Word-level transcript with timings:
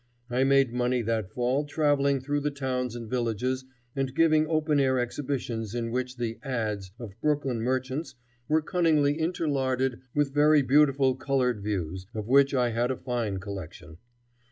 I 0.31 0.43
made 0.43 0.73
money 0.73 1.03
that 1.03 1.29
fall 1.29 1.63
travelling 1.63 2.21
through 2.21 2.39
the 2.39 2.49
towns 2.49 2.95
and 2.95 3.07
villages 3.07 3.65
and 3.95 4.15
giving 4.15 4.47
open 4.47 4.79
air 4.79 4.97
exhibitions 4.97 5.75
in 5.75 5.91
which 5.91 6.17
the 6.17 6.39
"ads" 6.41 6.91
of 6.97 7.13
Brooklyn 7.21 7.61
merchants 7.61 8.15
were 8.47 8.63
cunningly 8.63 9.19
interlarded 9.19 10.01
with 10.15 10.33
very 10.33 10.63
beautiful 10.63 11.15
colored 11.15 11.61
views, 11.61 12.07
of 12.15 12.27
which 12.27 12.51
I 12.55 12.69
had 12.71 12.89
a 12.89 12.97
fine 12.97 13.37
collection. 13.37 13.99